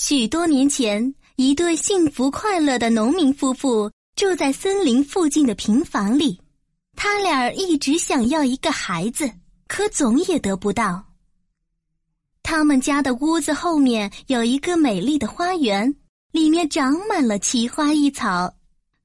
[0.00, 6.40] 许多年前，一对幸福快乐的农民夫妇住在森林附近的平房里。
[6.94, 9.28] 他俩一直想要一个孩子，
[9.66, 11.04] 可总也得不到。
[12.44, 15.92] 他们家的屋子后面有一个美丽的花园，
[16.30, 18.54] 里面长满了奇花异草。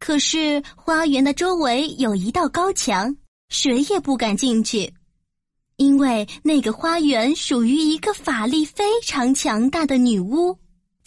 [0.00, 3.16] 可是花园的周围有一道高墙，
[3.48, 4.92] 谁也不敢进去，
[5.76, 10.58] 因为那个花园属于一个法力非常强大的女巫。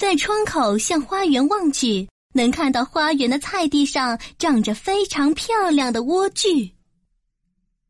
[0.04, 6.70] 在窗口向花园望去，能看到花园的菜地上长着非常漂亮的莴苣。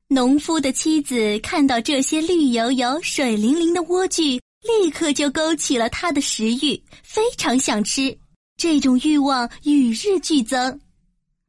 [0.09, 8.15] 农夫的妻子看到这些绿油油、水灵灵的莴苣，立刻就勾起了他的食欲，非常想吃。
[8.57, 10.79] 这种欲望与日俱增，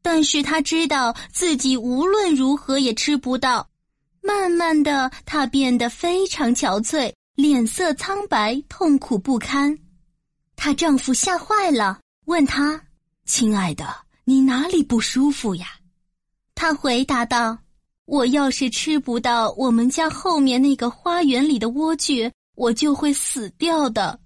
[0.00, 3.68] 但是他知道自己无论如何也吃不到。
[4.22, 9.78] 慢慢的，他变得非常憔悴，脸色苍白，痛苦不堪。
[10.56, 12.80] 她丈夫吓坏了，问她
[13.26, 15.66] ：“亲爱的，你哪里不舒服呀？”
[16.54, 17.58] 她回答道
[18.06, 24.20] ：“我要是吃不到我们家后面那个花园里的莴苣，我就会死掉的。”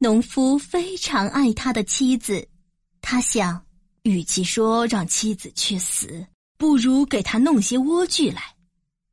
[0.00, 2.48] 农夫非常爱他的妻子，
[3.00, 3.60] 他想，
[4.02, 6.24] 与其说让妻子去死，
[6.56, 8.54] 不如给他弄些莴苣来，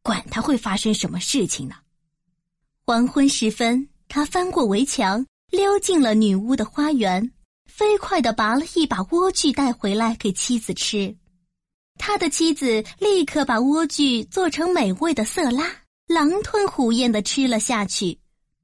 [0.03, 1.75] 管他会发生什么事情呢。
[2.85, 5.25] 黄昏时分，他翻过围墙。
[5.51, 7.31] 溜进了女巫的花园，
[7.65, 11.15] 飞快地拔了一把莴苣带回来给妻子吃。
[11.97, 15.65] 他的妻子立刻把莴苣做成美味的色拉，
[16.07, 18.19] 狼吞虎咽地吃了下去。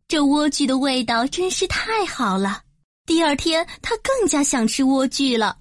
[0.07, 2.63] 这莴苣的味道真是太好了。
[3.05, 5.57] 第二天，他更加想吃莴苣了。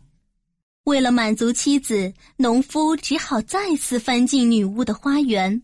[0.84, 5.62] 为了满足妻子，农夫只好再次翻进女巫的花园。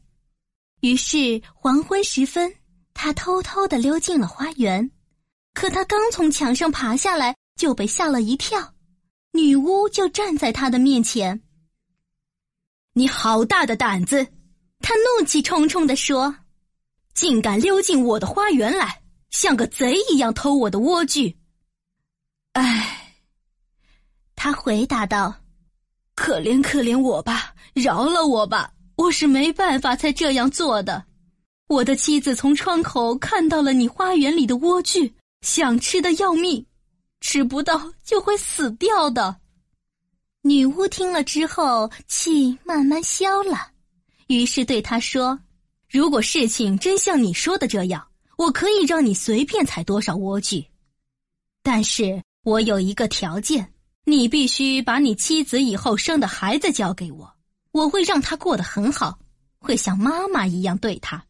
[0.81, 2.55] 于是黄昏时分，
[2.95, 4.89] 他偷偷地溜进了花园。
[5.57, 8.75] 可他刚从墙上爬下来，就被吓了一跳，
[9.33, 11.41] 女巫就站在他的面前。
[12.93, 14.27] 你好大的胆子！
[14.81, 16.37] 他怒气冲冲地说
[17.15, 19.01] ：“竟敢溜进我的花园来，
[19.31, 21.35] 像个贼一样偷我的莴苣。”
[22.53, 23.15] 唉，
[24.35, 25.35] 他回答道
[26.15, 31.07] ：“可怜可怜我吧，饶了我吧，我是没办法才这样做的。
[31.69, 35.11] 我的妻子从窗口看到了你花园里的莴苣。”
[35.43, 36.65] 想吃的要命，
[37.21, 39.37] 吃不到就会死掉的。
[40.43, 43.73] 女巫听了之后，气慢慢消了，
[44.29, 45.39] 于是对他说
[45.91, 50.65] ：“如果事情真像你说的这样，我可以让你随便采多少莴苣，
[51.63, 53.73] 但是我有一个条件，
[54.05, 57.33] 你必须把你妻子以后生的孩子交给我，
[57.73, 59.19] 我会让他过得很好，
[59.59, 61.25] 会像妈妈一样对他。”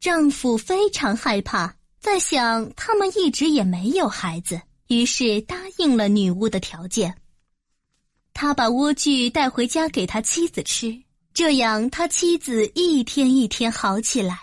[0.00, 1.74] 丈夫非常害怕。
[2.04, 7.16] 在想，他们一直也没有孩子，于是答应了女巫的条件。
[8.34, 10.94] 他把莴苣带回家给他妻子吃，
[11.32, 14.38] 这样他妻子一天一天好起来。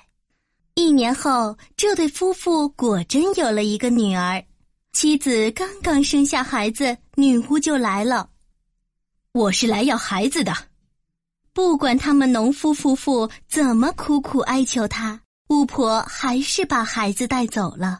[0.73, 4.43] 一年后，这对夫妇果真有了一个女儿。
[4.91, 8.27] 妻子刚刚生下孩子，女巫就来了。
[9.33, 10.51] 我是来要孩子的，
[11.53, 15.21] 不管他们农夫夫妇怎么苦苦哀求他。
[15.51, 17.99] 巫婆还是把孩子带走了。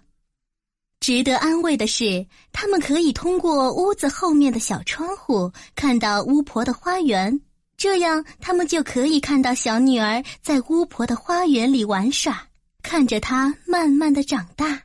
[1.02, 7.42] 值得安慰的是，他们可以通过屋子后面的小窗户看到巫婆的花园，
[7.76, 12.42] 这样他们就可以看到小女儿在巫婆的花园里玩耍，
[12.82, 14.84] 看着她慢慢的长大。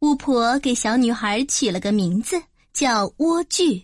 [0.00, 2.42] 巫婆给小女孩取了个名字，
[2.72, 3.80] 叫莴苣。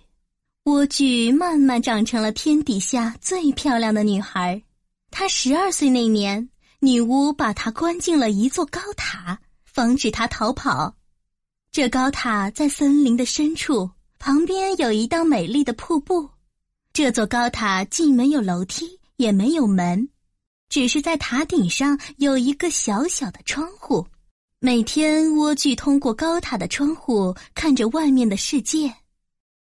[0.65, 4.61] 莴苣慢慢长成了天底下最漂亮的女孩。
[5.09, 6.49] 她十二岁那年。
[6.81, 10.94] 女巫把她关进了一座高塔，防止她逃跑。
[11.72, 16.31] 这高塔在森林的深处，旁边有一道美丽的瀑布。
[16.93, 20.09] 这座高塔既没有楼梯，也没有门，
[20.69, 24.06] 只是在塔顶上有一个小小的窗户。
[24.60, 28.92] 每天，莴苣通过高塔的窗户看着外面的世界。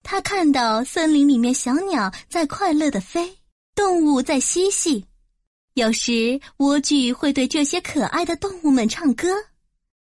[0.03, 3.37] 他看到森林里面小鸟在快乐的飞，
[3.75, 5.05] 动物在嬉戏。
[5.77, 9.27] 有时，莴苣会对这些可爱的动物们唱歌。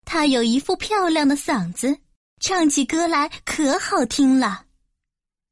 [0.07, 1.95] 它有一副漂亮的嗓子，
[2.41, 4.65] 唱起歌来可好听了。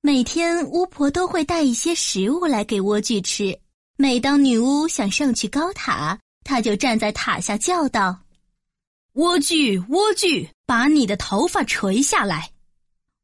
[0.01, 3.59] 每天，巫婆都会带一些食物来给莴苣吃。
[3.99, 8.19] 每当女巫想上去高塔，她就站在塔下叫道
[9.13, 12.53] ：“莴苣，莴苣，把你的头发垂下来。”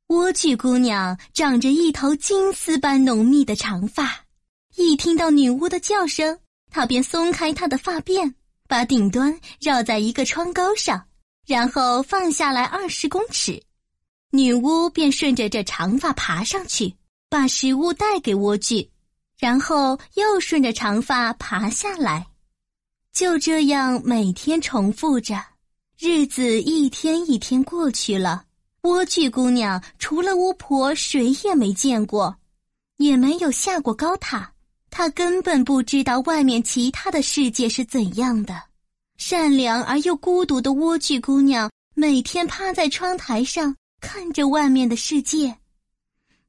[0.08, 4.26] 莴苣姑娘长着一头金丝般浓密的长发，
[4.76, 6.38] 一听到女巫的叫声。
[6.72, 8.32] 他便松开他的发辫，
[8.66, 11.04] 把顶端绕在一个窗钩上，
[11.46, 13.62] 然后放下来二十公尺。
[14.30, 16.94] 女巫便顺着这长发爬上去，
[17.28, 18.88] 把食物带给莴苣，
[19.38, 22.26] 然后又顺着长发爬下来。
[23.12, 25.38] 就这样每天重复着，
[25.98, 28.46] 日子一天一天过去了。
[28.80, 32.34] 莴苣姑娘除了巫婆，谁也没见过，
[32.96, 34.51] 也没有下过高塔。
[34.92, 38.62] 她根本不知道外面其他的世界是怎样的。
[39.16, 45.56] 善良而又孤独的莴苣姑娘每天趴在窗台上看着外面的世界，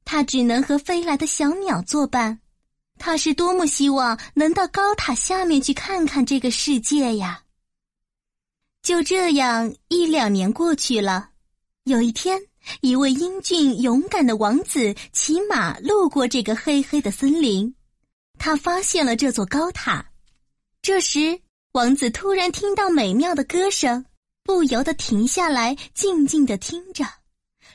[0.04, 2.38] 她只能和飞来的小鸟作伴。
[2.98, 7.44] 她是多么希望能到高塔下面去看看这个世界呀！
[8.82, 11.30] 就这样，一两年过去了。
[11.84, 12.38] 有一天，
[12.82, 17.74] 一位英俊勇敢的王子骑马路过这个黑黑的森林，
[18.38, 20.04] 他发现了这座高塔。
[20.82, 21.40] 这时，
[21.72, 24.04] 王子突然听到美妙的歌声，
[24.42, 27.04] 不由得停下来，静静的听着。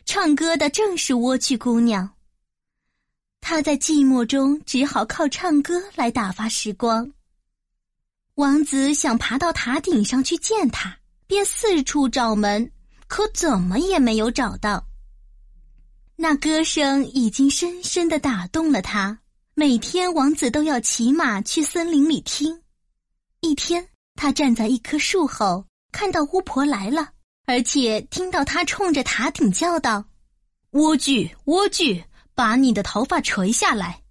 [0.05, 2.15] 唱歌的正是莴苣姑娘。
[3.41, 7.11] 他在寂寞中只好靠唱歌来打发时光。
[8.35, 12.71] 王子想爬到塔顶上去见她，便四处找门，
[13.07, 14.85] 可怎么也没有找到。
[16.15, 19.19] 那歌声已经深深的打动了他。
[19.59, 22.61] 每天，王子都要骑马去森林里听。
[23.41, 23.85] 一天，
[24.15, 27.09] 他站在一棵树后，看到巫婆来了，
[27.45, 30.05] 而且听到她冲着塔顶叫道
[30.71, 32.01] ：“莴苣，莴苣，
[32.33, 34.01] 把你的头发垂下来。”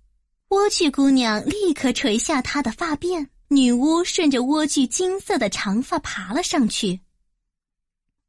[0.51, 7.01] 莴苣姑娘立刻垂下她的发辫，女巫顺着莴苣金色的长发爬了上去。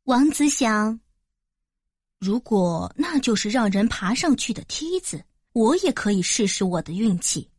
[0.06, 0.98] 王子想：
[2.18, 5.22] 如果那就是让人爬上去的梯子，
[5.60, 7.50] 我也可以试试我的运气。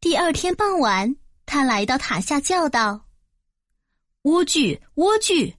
[0.00, 1.16] 第二天傍晚。
[1.44, 3.08] 他来到塔下，叫道
[4.22, 5.52] ：“莴苣，莴苣，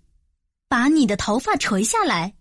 [0.69, 2.33] 把你的头发垂下来。”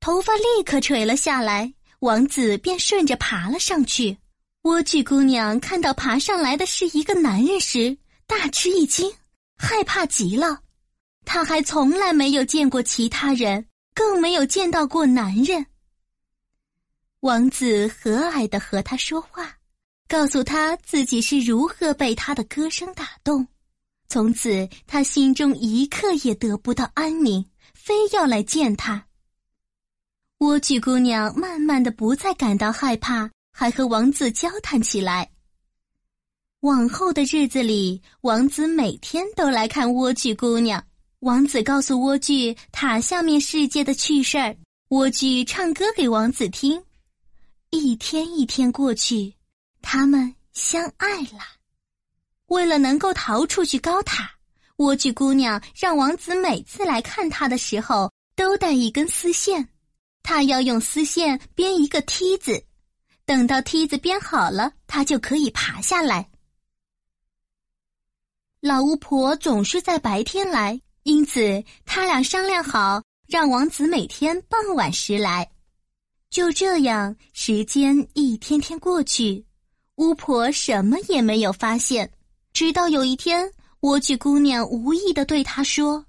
[0.00, 4.18] 头发立刻垂了下来，王子便顺着爬了上去。
[4.62, 7.96] 莴苣姑娘看到爬上来的是一个男人时，
[8.26, 9.08] 大吃一惊，
[9.56, 10.62] 害怕极了。
[11.24, 13.64] 她还从来没有见过其他人，
[13.94, 15.64] 更没有见到过男人。
[17.20, 19.56] 王子和蔼的和他说话。
[20.08, 23.46] 告诉他自己是如何被他的歌声打动，
[24.08, 27.44] 从此他心中一刻也得不到安宁，
[27.74, 29.06] 非要来见他。
[30.40, 35.30] 莴苣姑娘慢慢的不再感到害怕，还和王子交谈起来。
[36.60, 40.84] 往后的日子里，王子每天都来看莴苣姑娘。
[41.20, 44.56] 王子告诉莴苣塔下面世界的趣事儿，
[44.88, 46.82] 莴苣唱歌给王子听。
[47.70, 49.34] 一天一天过去。
[49.82, 51.40] 他们相爱了。
[52.46, 54.30] 为了能够逃出去高塔，
[54.76, 59.68] 莴苣姑娘让王子每次来看她的时候都带一根丝线，
[60.22, 62.62] 她要用丝线编一个梯子，
[63.24, 66.28] 等到梯子编好了，她就可以爬下来。
[68.60, 75.50] 老巫婆总是在白天来，因此他俩商量好，让王子每天傍晚时来。
[76.30, 79.44] 就这样，时间一天天过去。
[79.96, 82.10] 巫婆什么也没有发现，
[82.52, 83.44] 直到有一天，
[83.80, 86.06] 莴苣姑娘无意的对她说：“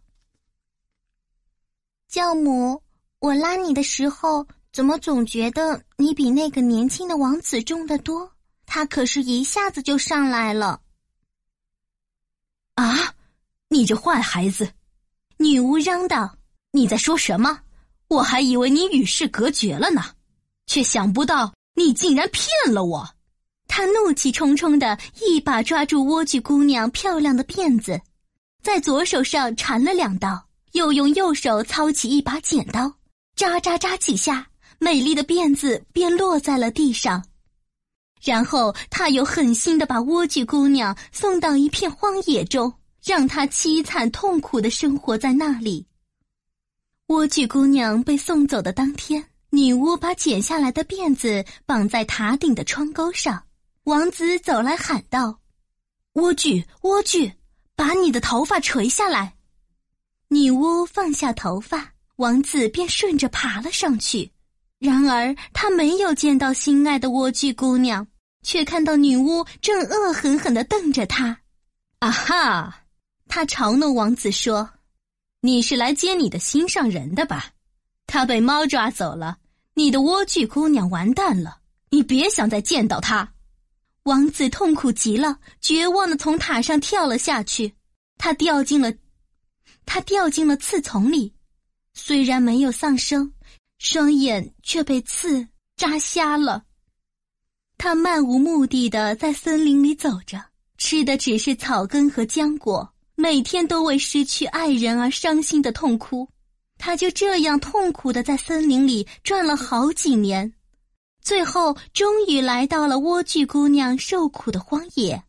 [2.07, 2.81] 教母，
[3.18, 8.31] 我拉你的时候，怎么总觉得你比那个年轻的王子重得多？
[8.66, 10.80] 他可是一下子就上来了。”
[12.75, 13.16] 啊！
[13.69, 14.71] 你这坏孩子！
[15.37, 16.37] 女巫嚷道
[16.71, 17.59] ：“你在说什么？
[18.11, 20.03] 我还以为你与世隔绝了呢，
[20.68, 23.09] 却想不到你竟然骗了我。”
[23.69, 28.01] 他怒气冲冲的一把抓住莴苣姑娘漂亮的辫子，
[28.61, 32.94] 在左手上缠了两道，又用右手操起一把剪刀，
[33.33, 34.45] 扎扎扎几下，
[34.77, 37.23] 美丽的辫子便落在了地上。
[38.21, 45.87] 然后他又狠心的把莴苣姑娘送到一片荒野中，让她凄惨痛苦的生活在那里。
[47.11, 53.44] 莴苣姑娘被送走的当天，女巫把剪下来的辫子绑在塔顶的窗钩上。
[53.83, 55.37] 王子走来喊道
[56.15, 57.33] ：“莴苣，莴苣，
[57.75, 59.33] 把你的头发垂下来。”
[60.31, 64.31] 女巫放下头发，王子便顺着爬了上去。
[64.80, 68.07] 然而他没有见到心爱的莴苣姑娘，
[68.41, 71.37] 却看到女巫正恶狠狠的瞪着他。
[71.99, 72.85] 啊哈！
[73.27, 74.69] 他嘲弄王子说
[75.44, 77.48] ：“你是来接你的心上人的吧？
[78.06, 79.40] 他被猫抓走了，
[79.74, 81.60] 你的莴苣姑娘完蛋了！
[81.90, 83.33] 你别想再见到她。”
[84.04, 87.74] 王子痛苦极了，绝望的从塔上跳了下去。
[88.18, 88.94] 他掉进了，
[89.86, 91.33] 他掉进了刺丛里。
[91.94, 93.33] 虽然没有丧生，
[93.80, 96.66] 双眼却被刺扎瞎了。
[97.78, 100.40] 他漫无目的的在森林里走着，
[100.78, 106.28] 吃的只是草根和浆果，每天都为失去爱人而伤心的痛哭。
[106.80, 110.51] 他就这样痛苦的在森林里转了好几年，
[111.21, 115.21] 最后终于来到了莴苣姑娘受苦的荒野。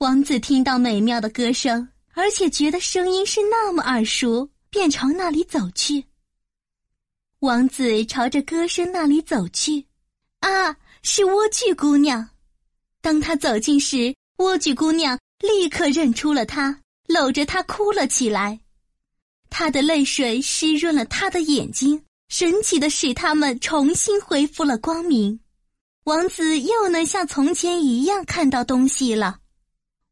[0.00, 6.04] 王子听到美妙的歌声，而且觉得声音是那么耳熟，便朝那里走去。
[7.38, 9.86] 王子朝着歌声那里走去，
[10.40, 10.76] 啊！
[11.00, 12.28] 是莴苣姑娘。
[13.00, 18.60] 当他走近时，莴苣姑娘立刻认出了他，搂着他哭了起来。
[19.50, 25.38] 他的泪水湿润了他的眼睛，神奇的使他们重新恢复了光明。
[26.04, 29.38] 王子又能像从前一样看到东西了。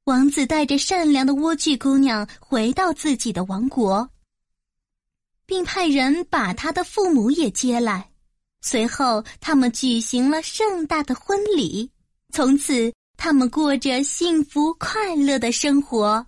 [0.05, 4.09] 王子带着善良的莴苣姑娘回到自己的王国，
[5.47, 8.11] 并派人把他的父母也接来。
[8.63, 11.91] 随后，他们举行了盛大的婚礼。
[12.33, 16.25] 从此，他们过着幸福快乐的生活。